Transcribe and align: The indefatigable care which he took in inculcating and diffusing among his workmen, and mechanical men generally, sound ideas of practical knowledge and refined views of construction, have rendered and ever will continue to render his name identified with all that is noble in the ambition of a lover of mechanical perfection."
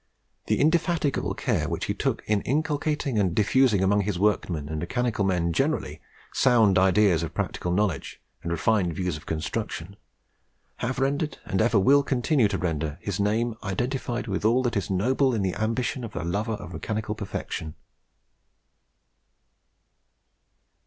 The 0.47 0.59
indefatigable 0.59 1.35
care 1.35 1.69
which 1.69 1.85
he 1.85 1.93
took 1.93 2.23
in 2.25 2.41
inculcating 2.41 3.19
and 3.19 3.35
diffusing 3.35 3.83
among 3.83 4.01
his 4.01 4.17
workmen, 4.17 4.67
and 4.67 4.79
mechanical 4.79 5.23
men 5.23 5.53
generally, 5.53 6.01
sound 6.33 6.79
ideas 6.79 7.21
of 7.21 7.35
practical 7.35 7.71
knowledge 7.71 8.19
and 8.41 8.51
refined 8.51 8.95
views 8.95 9.15
of 9.15 9.27
construction, 9.27 9.95
have 10.77 10.97
rendered 10.97 11.37
and 11.45 11.61
ever 11.61 11.77
will 11.77 12.01
continue 12.01 12.47
to 12.47 12.57
render 12.57 12.97
his 12.99 13.19
name 13.19 13.53
identified 13.61 14.25
with 14.25 14.43
all 14.43 14.63
that 14.63 14.75
is 14.75 14.89
noble 14.89 15.35
in 15.35 15.43
the 15.43 15.53
ambition 15.53 16.03
of 16.03 16.15
a 16.15 16.23
lover 16.23 16.53
of 16.53 16.73
mechanical 16.73 17.13
perfection." 17.13 17.75